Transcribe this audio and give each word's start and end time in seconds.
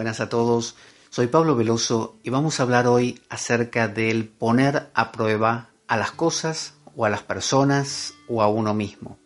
Buenas 0.00 0.20
a 0.20 0.30
todos, 0.30 0.76
soy 1.10 1.26
Pablo 1.26 1.56
Veloso 1.56 2.16
y 2.22 2.30
vamos 2.30 2.58
a 2.58 2.62
hablar 2.62 2.86
hoy 2.86 3.20
acerca 3.28 3.86
del 3.86 4.28
poner 4.28 4.88
a 4.94 5.12
prueba 5.12 5.68
a 5.88 5.98
las 5.98 6.10
cosas 6.10 6.72
o 6.96 7.04
a 7.04 7.10
las 7.10 7.22
personas 7.22 8.14
o 8.26 8.40
a 8.40 8.48
uno 8.48 8.72
mismo. 8.72 9.18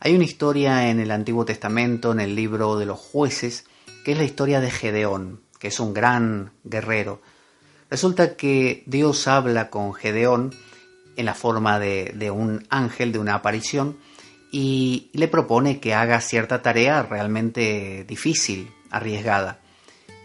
Hay 0.00 0.14
una 0.14 0.24
historia 0.24 0.90
en 0.90 1.00
el 1.00 1.10
Antiguo 1.10 1.46
Testamento, 1.46 2.12
en 2.12 2.20
el 2.20 2.36
libro 2.36 2.76
de 2.76 2.84
los 2.84 3.00
jueces, 3.00 3.64
que 4.04 4.12
es 4.12 4.18
la 4.18 4.24
historia 4.24 4.60
de 4.60 4.70
Gedeón, 4.70 5.40
que 5.58 5.68
es 5.68 5.80
un 5.80 5.94
gran 5.94 6.52
guerrero. 6.64 7.22
Resulta 7.88 8.36
que 8.36 8.82
Dios 8.84 9.26
habla 9.26 9.70
con 9.70 9.94
Gedeón 9.94 10.52
en 11.16 11.24
la 11.24 11.34
forma 11.34 11.78
de, 11.78 12.12
de 12.14 12.30
un 12.30 12.66
ángel, 12.68 13.10
de 13.10 13.20
una 13.20 13.36
aparición, 13.36 13.96
y 14.52 15.08
le 15.14 15.28
propone 15.28 15.80
que 15.80 15.94
haga 15.94 16.20
cierta 16.20 16.60
tarea 16.60 17.04
realmente 17.04 18.04
difícil, 18.06 18.70
arriesgada. 18.90 19.63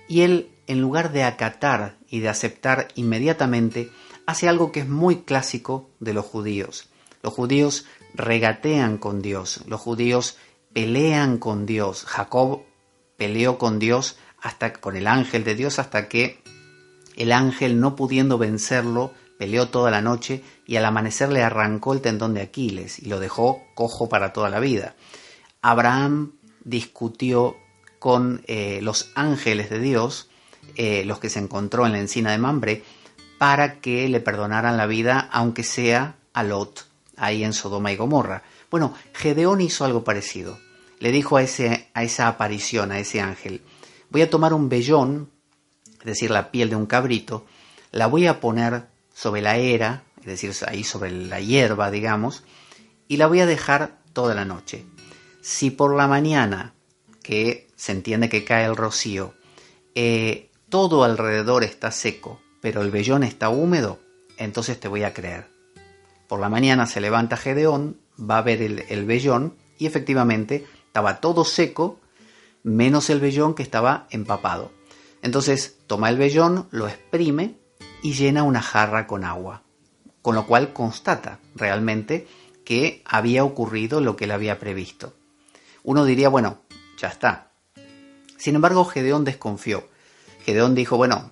Y 0.10 0.22
él, 0.22 0.52
en 0.68 0.82
lugar 0.82 1.14
de 1.14 1.24
acatar 1.24 1.98
y 2.10 2.20
de 2.20 2.28
aceptar 2.28 2.90
inmediatamente, 2.96 3.92
hace 4.26 4.50
algo 4.50 4.74
que 4.74 4.82
es 4.82 4.90
muy 4.90 5.22
clásico 5.22 5.90
de 6.02 6.14
los 6.14 6.26
judíos. 6.26 6.90
Los 7.24 7.34
judíos 7.34 7.86
regatean 8.14 8.98
con 8.98 9.22
Dios, 9.22 9.64
los 9.68 9.80
judíos 9.80 10.38
pelean 10.74 11.38
con 11.38 11.66
Dios. 11.66 12.06
Jacob 12.06 12.64
peleó 13.18 13.58
con 13.58 13.80
Dios 13.80 14.18
hasta 14.42 14.74
con 14.74 14.96
el 14.96 15.08
ángel 15.08 15.44
de 15.44 15.56
Dios 15.56 15.80
hasta 15.80 16.10
que 16.10 16.42
el 17.16 17.32
ángel 17.32 17.80
no 17.80 17.96
pudiendo 17.96 18.38
vencerlo 18.38 19.14
peleó 19.38 19.70
toda 19.70 19.92
la 19.92 20.02
noche 20.02 20.44
y 20.66 20.76
al 20.76 20.86
amanecer 20.86 21.30
le 21.30 21.44
arrancó 21.44 21.94
el 21.94 22.02
tendón 22.02 22.34
de 22.34 22.42
Aquiles 22.42 23.00
y 23.00 23.06
lo 23.06 23.20
dejó 23.20 23.64
cojo 23.74 24.10
para 24.10 24.34
toda 24.34 24.50
la 24.50 24.60
vida. 24.60 24.96
Abraham 25.62 26.34
discutió 26.64 27.56
con 28.00 28.42
eh, 28.48 28.80
los 28.82 29.12
ángeles 29.16 29.70
de 29.70 29.80
Dios, 29.80 30.30
eh, 30.76 31.04
los 31.06 31.20
que 31.20 31.30
se 31.30 31.40
encontró 31.40 31.86
en 31.86 31.92
la 31.92 32.00
encina 32.00 32.32
de 32.32 32.38
Mambre, 32.38 32.84
para 33.38 33.80
que 33.80 34.08
le 34.10 34.20
perdonaran 34.20 34.78
la 34.78 34.88
vida, 34.88 35.30
aunque 35.32 35.64
sea 35.64 36.16
a 36.34 36.44
Lot, 36.44 36.88
ahí 37.18 37.44
en 37.44 37.54
Sodoma 37.54 37.92
y 37.92 37.98
Gomorra. 37.98 38.44
Bueno, 38.72 38.94
Gedeón 39.14 39.62
hizo 39.62 39.86
algo 39.86 40.04
parecido. 40.04 40.58
Le 41.00 41.12
dijo 41.12 41.38
a, 41.38 41.44
ese, 41.44 41.90
a 41.94 42.04
esa 42.04 42.28
aparición, 42.28 42.92
a 42.92 43.00
ese 43.00 43.22
ángel, 43.22 43.62
voy 44.10 44.22
a 44.22 44.30
tomar 44.30 44.54
un 44.54 44.68
vellón, 44.68 45.30
es 46.00 46.06
decir, 46.06 46.32
la 46.32 46.52
piel 46.52 46.70
de 46.70 46.76
un 46.76 46.86
cabrito, 46.86 47.46
la 47.92 48.08
voy 48.08 48.28
a 48.28 48.40
poner 48.42 48.88
sobre 49.14 49.42
la 49.42 49.58
era, 49.58 50.04
es 50.20 50.26
decir, 50.26 50.52
ahí 50.68 50.84
sobre 50.84 51.12
la 51.12 51.40
hierba, 51.40 51.90
digamos, 51.92 52.44
y 53.08 53.18
la 53.18 53.28
voy 53.28 53.40
a 53.40 53.46
dejar 53.46 53.98
toda 54.12 54.36
la 54.36 54.46
noche. 54.46 54.86
Si 55.42 55.72
por 55.72 55.96
la 55.96 56.08
mañana, 56.08 56.74
que 57.24 57.69
se 57.80 57.94
entiende 57.94 58.28
que 58.28 58.44
cae 58.44 58.66
el 58.66 58.76
rocío, 58.76 59.34
eh, 59.96 60.52
todo 60.68 61.06
alrededor 61.06 61.64
está 61.64 61.92
seco, 61.92 62.42
pero 62.60 62.82
el 62.82 62.92
vellón 62.92 63.24
está 63.24 63.48
húmedo, 63.48 64.00
entonces 64.38 64.78
te 64.82 64.90
voy 64.90 65.04
a 65.04 65.14
creer. 65.14 65.48
Por 66.28 66.42
la 66.42 66.50
mañana 66.50 66.88
se 66.88 67.00
levanta 67.00 67.38
Gedeón, 67.38 67.98
va 68.20 68.40
a 68.40 68.42
ver 68.42 68.62
el, 68.62 68.84
el 68.90 69.06
vellón 69.06 69.56
y 69.78 69.86
efectivamente 69.86 70.68
estaba 70.88 71.22
todo 71.22 71.46
seco, 71.46 72.02
menos 72.64 73.10
el 73.10 73.22
vellón 73.22 73.54
que 73.54 73.64
estaba 73.64 74.08
empapado. 74.10 74.74
Entonces 75.22 75.78
toma 75.88 76.10
el 76.10 76.18
vellón, 76.18 76.68
lo 76.72 76.90
exprime 76.90 77.56
y 78.04 78.12
llena 78.12 78.44
una 78.44 78.62
jarra 78.62 79.08
con 79.08 79.24
agua, 79.24 79.64
con 80.22 80.36
lo 80.36 80.46
cual 80.46 80.74
constata 80.74 81.40
realmente 81.56 82.28
que 82.66 83.04
había 83.06 83.46
ocurrido 83.46 84.02
lo 84.02 84.18
que 84.18 84.26
él 84.26 84.32
había 84.32 84.60
previsto. 84.60 85.14
Uno 85.82 86.04
diría, 86.04 86.28
bueno, 86.28 86.60
ya 86.98 87.08
está. 87.08 87.49
Sin 88.40 88.56
embargo, 88.56 88.86
Gedeón 88.86 89.26
desconfió. 89.26 89.88
Gedeón 90.46 90.74
dijo, 90.74 90.96
bueno, 90.96 91.30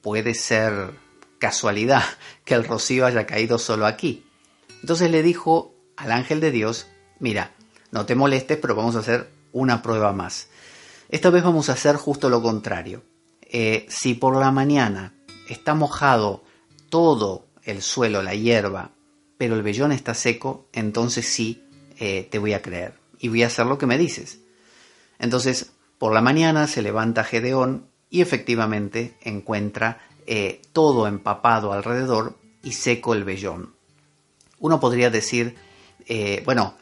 puede 0.00 0.34
ser 0.34 0.94
casualidad 1.38 2.04
que 2.44 2.54
el 2.54 2.64
rocío 2.64 3.04
haya 3.04 3.26
caído 3.26 3.58
solo 3.58 3.86
aquí. 3.86 4.24
Entonces 4.80 5.10
le 5.10 5.22
dijo 5.22 5.74
al 5.96 6.12
ángel 6.12 6.40
de 6.40 6.52
Dios, 6.52 6.86
mira, 7.18 7.52
no 7.90 8.06
te 8.06 8.14
molestes, 8.14 8.56
pero 8.58 8.76
vamos 8.76 8.94
a 8.94 9.00
hacer 9.00 9.30
una 9.52 9.82
prueba 9.82 10.12
más. 10.12 10.48
Esta 11.08 11.28
vez 11.30 11.42
vamos 11.42 11.68
a 11.68 11.72
hacer 11.72 11.96
justo 11.96 12.30
lo 12.30 12.40
contrario. 12.40 13.02
Eh, 13.42 13.86
si 13.88 14.14
por 14.14 14.36
la 14.36 14.52
mañana 14.52 15.12
está 15.48 15.74
mojado 15.74 16.44
todo 16.88 17.46
el 17.64 17.82
suelo, 17.82 18.22
la 18.22 18.34
hierba, 18.34 18.92
pero 19.38 19.56
el 19.56 19.62
vellón 19.62 19.90
está 19.90 20.14
seco, 20.14 20.68
entonces 20.72 21.26
sí 21.26 21.64
eh, 21.98 22.28
te 22.30 22.38
voy 22.38 22.52
a 22.52 22.62
creer 22.62 22.94
y 23.18 23.28
voy 23.28 23.42
a 23.42 23.48
hacer 23.48 23.66
lo 23.66 23.76
que 23.76 23.86
me 23.86 23.98
dices. 23.98 24.38
Entonces, 25.18 25.73
por 26.04 26.12
la 26.12 26.20
mañana 26.20 26.66
se 26.66 26.82
levanta 26.82 27.24
Gedeón 27.24 27.86
y 28.10 28.20
efectivamente 28.20 29.16
encuentra 29.22 30.02
eh, 30.26 30.60
todo 30.74 31.06
empapado 31.06 31.72
alrededor 31.72 32.36
y 32.62 32.72
seco 32.72 33.14
el 33.14 33.24
vellón. 33.24 33.72
Uno 34.58 34.80
podría 34.80 35.08
decir, 35.08 35.56
eh, 36.06 36.42
bueno, 36.44 36.74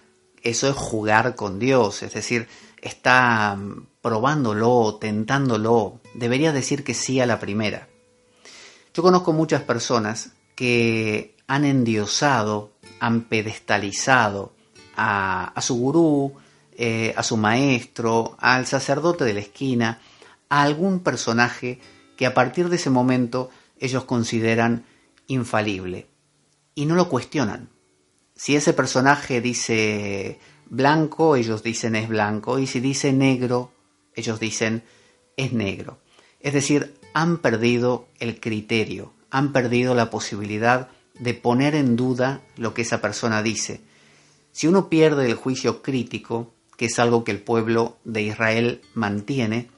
eso 0.42 0.68
es 0.68 0.74
jugar 0.74 1.36
con 1.36 1.60
Dios, 1.60 2.02
es 2.02 2.14
decir, 2.14 2.48
está 2.80 3.54
mm, 3.54 3.86
probándolo, 4.00 4.98
tentándolo, 5.00 6.00
debería 6.14 6.50
decir 6.50 6.82
que 6.82 6.92
sí 6.92 7.20
a 7.20 7.26
la 7.26 7.38
primera. 7.38 7.86
Yo 8.92 9.04
conozco 9.04 9.32
muchas 9.32 9.62
personas 9.62 10.32
que 10.56 11.36
han 11.46 11.64
endiosado, 11.64 12.72
han 12.98 13.20
pedestalizado 13.28 14.52
a, 14.96 15.54
su 15.60 15.76
gurú, 15.76 16.32
eh, 16.76 17.14
a 17.16 17.22
su 17.22 17.36
maestro, 17.36 18.36
al 18.38 18.66
sacerdote 18.66 19.24
de 19.24 19.34
la 19.34 19.40
esquina, 19.40 20.00
a 20.48 20.62
algún 20.62 21.00
personaje 21.00 21.80
que 22.16 22.26
a 22.26 22.34
partir 22.34 22.68
de 22.68 22.76
ese 22.76 22.90
momento 22.90 23.50
ellos 23.78 24.04
consideran 24.04 24.84
infalible 25.26 26.06
y 26.74 26.86
no 26.86 26.94
lo 26.94 27.08
cuestionan. 27.08 27.68
Si 28.34 28.56
ese 28.56 28.72
personaje 28.72 29.40
dice 29.40 30.38
blanco, 30.66 31.36
ellos 31.36 31.62
dicen 31.62 31.96
es 31.96 32.08
blanco, 32.08 32.58
y 32.58 32.66
si 32.66 32.80
dice 32.80 33.12
negro, 33.12 33.72
ellos 34.14 34.40
dicen 34.40 34.82
es 35.36 35.52
negro. 35.52 35.98
Es 36.40 36.54
decir, 36.54 36.94
han 37.14 37.38
perdido 37.38 38.08
el 38.18 38.40
criterio, 38.40 39.12
han 39.30 39.52
perdido 39.52 39.94
la 39.94 40.10
posibilidad 40.10 40.88
de 41.18 41.34
poner 41.34 41.74
en 41.74 41.96
duda 41.96 42.42
lo 42.56 42.74
que 42.74 42.82
esa 42.82 43.00
persona 43.00 43.42
dice. 43.42 43.80
Si 44.50 44.66
uno 44.66 44.88
pierde 44.88 45.26
el 45.26 45.34
juicio 45.34 45.82
crítico, 45.82 46.52
que 46.82 46.86
es 46.86 46.98
algo 46.98 47.22
que 47.22 47.30
el 47.30 47.38
pueblo 47.38 47.96
de 48.02 48.22
Israel 48.22 48.80
mantiene, 48.94 49.68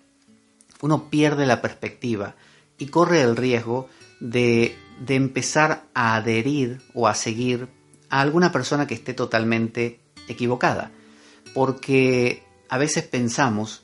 uno 0.80 1.10
pierde 1.10 1.44
la 1.44 1.60
perspectiva 1.60 2.34
y 2.78 2.86
corre 2.86 3.20
el 3.20 3.36
riesgo 3.36 3.90
de, 4.20 4.74
de 5.00 5.14
empezar 5.14 5.84
a 5.92 6.16
adherir 6.16 6.80
o 6.94 7.06
a 7.06 7.14
seguir 7.14 7.68
a 8.08 8.22
alguna 8.22 8.52
persona 8.52 8.86
que 8.86 8.94
esté 8.94 9.12
totalmente 9.12 10.00
equivocada. 10.28 10.92
Porque 11.52 12.42
a 12.70 12.78
veces 12.78 13.04
pensamos 13.04 13.82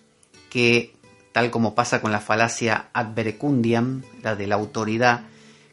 que 0.49 0.95
tal 1.33 1.51
como 1.51 1.75
pasa 1.75 2.01
con 2.01 2.13
la 2.13 2.21
falacia 2.21 2.89
ad 2.95 3.13
verecundiam, 3.15 4.01
la 4.23 4.35
de 4.35 4.47
la 4.47 4.55
autoridad, 4.55 5.27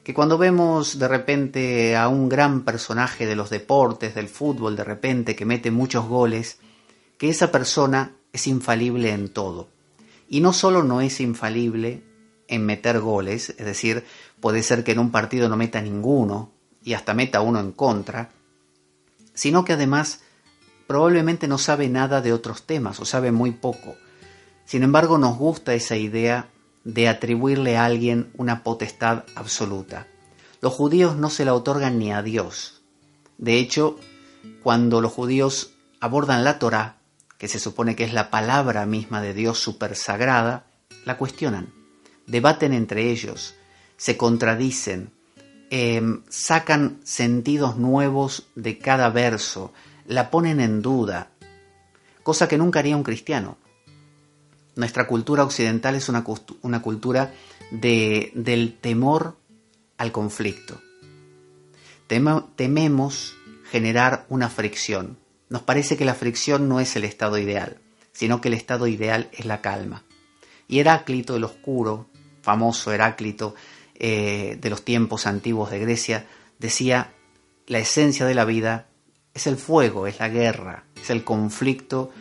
que 0.04 0.14
cuando 0.14 0.38
vemos 0.38 1.00
de 1.00 1.08
repente 1.08 1.96
a 1.96 2.10
un 2.10 2.28
gran 2.28 2.66
personaje 2.66 3.26
de 3.26 3.38
los 3.38 3.50
deportes, 3.50 4.16
del 4.16 4.28
fútbol, 4.28 4.76
de 4.76 4.84
repente 4.84 5.38
que 5.38 5.46
mete 5.46 5.72
muchos 5.72 6.10
goles, 6.10 6.60
que 7.18 7.30
esa 7.30 7.52
persona 7.52 8.16
es 8.34 8.48
infalible 8.48 9.12
en 9.12 9.30
todo. 9.30 9.70
Y 10.30 10.42
no 10.42 10.54
solo 10.54 10.84
no 10.84 11.02
es 11.02 11.20
infalible 11.20 12.04
en 12.48 12.66
meter 12.66 13.00
goles, 13.00 13.50
es 13.58 13.66
decir, 13.66 14.06
puede 14.40 14.64
ser 14.64 14.84
que 14.84 14.92
en 14.92 15.00
un 15.00 15.12
partido 15.12 15.50
no 15.50 15.58
meta 15.58 15.82
ninguno 15.82 16.52
y 16.84 16.94
hasta 16.94 17.14
meta 17.14 17.42
uno 17.42 17.60
en 17.60 17.72
contra, 17.72 18.32
sino 19.34 19.66
que 19.66 19.74
además 19.74 20.22
probablemente 20.86 21.48
no 21.48 21.58
sabe 21.58 21.90
nada 21.90 22.22
de 22.22 22.34
otros 22.34 22.64
temas 22.64 23.00
o 23.00 23.06
sabe 23.06 23.32
muy 23.32 23.52
poco 23.52 23.96
sin 24.68 24.84
embargo, 24.84 25.18
nos 25.18 25.38
gusta 25.38 25.74
esa 25.76 25.96
idea 25.96 26.50
de 26.84 27.08
atribuirle 27.08 27.78
a 27.78 27.86
alguien 27.86 28.30
una 28.36 28.64
potestad 28.64 29.24
absoluta. 29.34 30.08
Los 30.60 30.74
judíos 30.74 31.16
no 31.16 31.30
se 31.30 31.46
la 31.46 31.54
otorgan 31.54 31.98
ni 31.98 32.12
a 32.12 32.22
Dios. 32.22 32.82
De 33.38 33.60
hecho, 33.60 33.98
cuando 34.62 35.00
los 35.00 35.14
judíos 35.14 35.72
abordan 36.02 36.44
la 36.44 36.60
Torá, 36.60 36.97
que 37.38 37.48
se 37.48 37.60
supone 37.60 37.96
que 37.96 38.04
es 38.04 38.14
la 38.14 38.30
palabra 38.30 38.86
misma 38.86 39.22
de 39.22 39.34
Dios 39.34 39.60
supersagrada, 39.60 40.66
la 41.06 41.18
cuestionan, 41.18 41.74
debaten 42.26 42.74
entre 42.74 43.12
ellos, 43.12 43.56
se 43.96 44.18
contradicen, 44.18 45.12
em, 45.70 46.24
sacan 46.30 47.00
sentidos 47.04 47.78
nuevos 47.78 48.48
de 48.56 48.78
cada 48.80 49.10
verso, 49.10 49.74
la 50.08 50.30
ponen 50.30 50.60
en 50.60 50.82
duda, 50.82 51.30
cosa 52.24 52.48
que 52.48 52.58
nunca 52.58 52.80
haría 52.80 52.98
un 52.98 53.04
cristiano. 53.04 53.58
Nuestra 54.76 55.08
cultura 55.08 55.44
occidental 55.44 55.96
es 55.96 56.08
una, 56.10 56.24
una 56.62 56.82
cultura 56.82 57.34
de, 57.72 58.32
del 58.36 58.78
temor 58.80 59.38
al 59.98 60.12
conflicto. 60.12 60.80
tememos 62.56 63.36
generar 63.70 64.26
una 64.30 64.50
fricción. 64.50 65.18
Nos 65.50 65.62
parece 65.62 65.98
que 65.98 66.06
la 66.06 66.16
fricción 66.16 66.68
no 66.68 66.80
es 66.80 66.96
el 66.96 67.04
estado 67.04 67.38
ideal, 67.38 67.78
sino 68.12 68.42
que 68.42 68.50
el 68.50 68.54
estado 68.54 68.88
ideal 68.88 69.30
es 69.32 69.46
la 69.46 69.62
calma. 69.62 70.04
Y 70.68 70.80
Heráclito 70.80 71.36
el 71.36 71.44
Oscuro, 71.44 72.08
famoso 72.42 72.92
Heráclito 72.92 73.56
eh, 73.96 74.58
de 74.60 74.70
los 74.70 74.84
tiempos 74.84 75.26
antiguos 75.26 75.72
de 75.72 75.80
Grecia, 75.80 76.28
decía, 76.60 77.14
la 77.68 77.80
esencia 77.80 78.26
de 78.26 78.36
la 78.36 78.46
vida 78.46 78.88
es 79.34 79.48
el 79.48 79.58
fuego, 79.58 80.08
es 80.08 80.20
la 80.20 80.30
guerra, 80.30 80.86
es 81.02 81.10
el 81.10 81.24
conflicto 81.24 82.12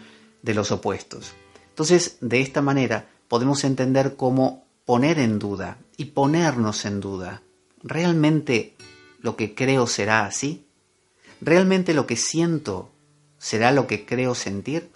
de 0.42 0.54
los 0.54 0.70
opuestos. 0.70 1.32
Entonces, 1.70 2.18
de 2.20 2.40
esta 2.40 2.62
manera 2.62 3.08
podemos 3.28 3.64
entender 3.64 4.16
cómo 4.16 4.66
poner 4.84 5.18
en 5.18 5.38
duda 5.38 5.78
y 5.96 6.06
ponernos 6.06 6.84
en 6.84 7.00
duda, 7.00 7.42
¿realmente 7.82 8.76
lo 9.20 9.36
que 9.36 9.54
creo 9.54 9.86
será 9.86 10.26
así? 10.26 10.66
¿Realmente 11.40 11.92
lo 11.92 12.06
que 12.06 12.16
siento 12.16 12.92
será 13.46 13.70
lo 13.70 13.86
que 13.86 14.04
creo 14.04 14.34
sentir? 14.34 14.90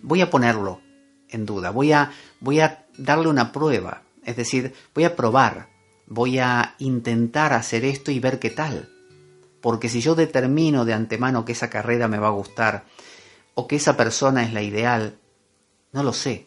Voy 0.00 0.22
a 0.22 0.30
ponerlo 0.30 0.80
en 1.28 1.44
duda, 1.44 1.70
voy 1.70 1.92
a, 1.92 2.12
voy 2.40 2.60
a 2.60 2.86
darle 2.96 3.28
una 3.28 3.52
prueba, 3.52 4.04
es 4.24 4.36
decir, 4.36 4.72
voy 4.94 5.04
a 5.04 5.14
probar, 5.14 5.68
voy 6.06 6.38
a 6.38 6.76
intentar 6.78 7.52
hacer 7.52 7.84
esto 7.84 8.10
y 8.10 8.20
ver 8.20 8.38
qué 8.38 8.48
tal. 8.48 8.88
Porque 9.60 9.90
si 9.90 10.00
yo 10.00 10.14
determino 10.14 10.86
de 10.86 10.94
antemano 10.94 11.44
que 11.44 11.52
esa 11.52 11.68
carrera 11.68 12.08
me 12.08 12.18
va 12.18 12.28
a 12.28 12.38
gustar 12.40 12.86
o 13.52 13.68
que 13.68 13.76
esa 13.76 13.98
persona 13.98 14.44
es 14.44 14.54
la 14.54 14.62
ideal, 14.62 15.18
no 15.92 16.02
lo 16.02 16.14
sé. 16.14 16.46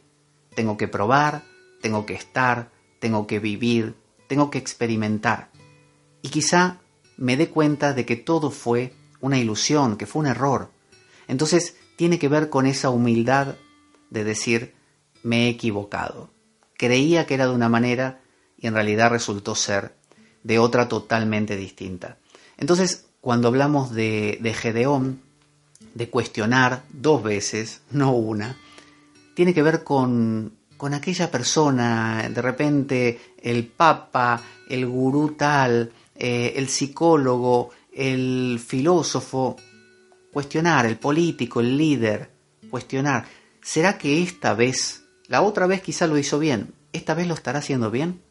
Tengo 0.56 0.76
que 0.76 0.88
probar, 0.88 1.44
tengo 1.84 2.08
que 2.08 2.16
estar, 2.16 2.72
tengo 3.00 3.28
que 3.28 3.38
vivir, 3.38 3.94
tengo 4.26 4.50
que 4.50 4.58
experimentar. 4.58 5.52
Y 6.24 6.30
quizá 6.30 6.80
me 7.18 7.38
dé 7.38 7.52
cuenta 7.52 7.94
de 7.94 8.08
que 8.08 8.16
todo 8.16 8.50
fue 8.50 8.96
una 9.20 9.38
ilusión, 9.38 9.98
que 9.98 10.08
fue 10.08 10.22
un 10.22 10.28
error. 10.28 10.72
Entonces 11.28 11.76
tiene 11.96 12.20
que 12.20 12.28
ver 12.28 12.50
con 12.50 12.66
esa 12.66 12.90
humildad 12.90 13.56
de 14.10 14.24
decir, 14.24 14.74
me 15.24 15.46
he 15.46 15.50
equivocado. 15.50 16.30
Creía 16.78 17.26
que 17.26 17.36
era 17.36 17.48
de 17.48 17.54
una 17.54 17.70
manera 17.70 18.22
y 18.58 18.68
en 18.68 18.74
realidad 18.74 19.12
resultó 19.12 19.56
ser 19.56 19.96
de 20.44 20.60
otra 20.60 20.88
totalmente 20.88 21.56
distinta. 21.56 22.18
Entonces, 22.58 23.06
cuando 23.22 23.48
hablamos 23.48 23.92
de, 23.92 24.40
de 24.42 24.54
Gedeón, 24.54 25.22
de 25.94 26.10
cuestionar 26.10 26.84
dos 26.90 27.24
veces, 27.24 27.82
no 27.92 28.14
una, 28.14 28.58
tiene 29.36 29.54
que 29.54 29.64
ver 29.64 29.84
con, 29.84 30.54
con 30.78 30.94
aquella 30.94 31.30
persona, 31.30 32.30
de 32.30 32.42
repente 32.42 33.20
el 33.42 33.68
papa, 33.68 34.42
el 34.70 34.88
gurú 34.88 35.36
tal, 35.38 35.92
eh, 36.16 36.54
el 36.56 36.70
psicólogo, 36.70 37.70
el 37.94 38.60
filósofo, 38.66 39.58
cuestionar, 40.32 40.86
el 40.86 40.98
político, 40.98 41.60
el 41.60 41.78
líder, 41.78 42.32
cuestionar, 42.70 43.26
¿será 43.62 43.98
que 43.98 44.24
esta 44.24 44.54
vez, 44.54 45.04
la 45.28 45.42
otra 45.42 45.68
vez 45.68 45.82
quizá 45.82 46.08
lo 46.08 46.18
hizo 46.18 46.40
bien, 46.40 46.74
esta 46.94 47.14
vez 47.14 47.28
lo 47.28 47.34
estará 47.34 47.60
haciendo 47.60 47.92
bien? 47.92 48.22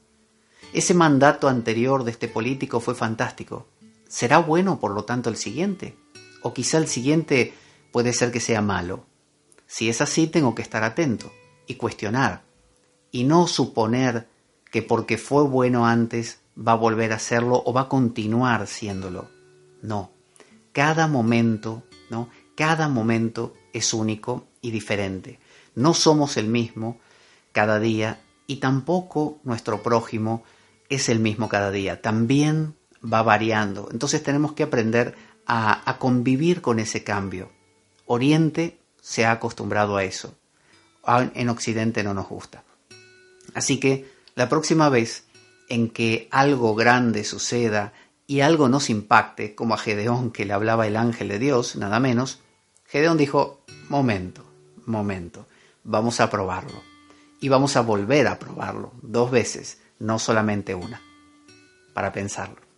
Ese 0.73 0.94
mandato 0.94 1.49
anterior 1.49 2.05
de 2.05 2.12
este 2.12 2.29
político 2.29 2.81
fue 2.81 2.94
fantástico. 2.94 3.67
¿Será 4.08 4.38
bueno, 4.38 4.79
por 4.79 4.93
lo 4.93 5.05
tanto, 5.05 5.29
el 5.29 5.37
siguiente? 5.37 5.97
O 6.43 6.55
quizá 6.55 6.79
el 6.79 6.87
siguiente 6.87 7.55
puede 7.93 8.12
ser 8.12 8.31
que 8.31 8.41
sea 8.41 8.62
malo. 8.62 9.05
Si 9.67 9.88
es 9.88 10.00
así, 10.00 10.26
tengo 10.26 10.55
que 10.55 10.62
estar 10.62 10.85
atento 10.85 11.32
y 11.67 11.75
cuestionar. 11.75 12.43
Y 13.11 13.25
no 13.25 13.46
suponer 13.46 14.29
que 14.70 14.82
porque 14.82 15.19
fue 15.19 15.43
bueno 15.43 15.87
antes 15.87 16.41
va 16.56 16.73
a 16.73 16.76
volver 16.76 17.12
a 17.12 17.19
serlo 17.19 17.62
o 17.64 17.73
va 17.73 17.82
a 17.82 17.88
continuar 17.88 18.67
siéndolo. 18.67 19.29
No. 19.82 20.12
Cada 20.73 21.08
momento, 21.08 21.82
Cada 22.57 22.89
momento 22.89 23.55
es 23.73 23.95
único 23.95 24.47
y 24.61 24.71
diferente. 24.71 25.39
No 25.75 25.95
somos 25.95 26.37
el 26.37 26.47
mismo 26.47 26.99
cada 27.53 27.81
día 27.81 28.21
y 28.47 28.57
tampoco 28.57 29.39
nuestro 29.45 29.83
prójimo 29.83 30.43
es 30.89 31.09
el 31.09 31.21
mismo 31.21 31.49
cada 31.49 31.71
día, 31.71 32.03
también 32.03 32.75
va 33.03 33.23
variando. 33.23 33.89
Entonces 33.93 34.23
tenemos 34.23 34.53
que 34.53 34.65
aprender 34.65 35.15
a, 35.47 35.97
convivir 35.99 36.61
con 36.61 36.79
ese 36.79 37.03
cambio. 37.03 37.51
Oriente 38.07 38.79
se 39.01 39.25
ha 39.25 39.33
acostumbrado 39.33 39.97
a 39.97 40.05
eso. 40.05 40.35
En 41.35 41.49
Occidente 41.49 42.03
no 42.03 42.15
nos 42.15 42.29
gusta. 42.29 42.63
Así 43.55 43.81
que 43.81 44.13
la 44.35 44.49
próxima 44.49 44.89
vez 44.89 45.25
en 45.69 45.89
que 45.89 46.29
algo 46.31 46.75
grande 46.75 47.25
suceda 47.25 47.93
y 48.31 48.43
algo 48.43 48.69
nos 48.69 48.91
impacte, 48.91 49.56
como 49.56 49.75
a 49.75 49.77
Gedeón 49.77 50.31
que 50.31 50.44
le 50.44 50.53
hablaba 50.53 50.87
el 50.87 50.97
ángel 50.97 51.27
de 51.27 51.41
Dios, 51.41 51.75
nada 51.75 51.99
menos, 51.99 52.38
Gedeón 52.87 53.19
dijo, 53.19 53.65
momento, 53.88 54.44
momento, 54.87 55.49
vamos 55.82 56.21
a 56.21 56.31
probarlo. 56.31 56.81
Y 57.41 57.49
vamos 57.49 57.75
a 57.75 57.81
volver 57.81 58.29
a 58.29 58.38
probarlo 58.38 58.93
dos 59.03 59.32
veces 59.32 59.81
no 59.99 60.21
solamente 60.21 60.77
una, 60.77 61.03
para 61.93 62.12
pensarlo. 62.12 62.69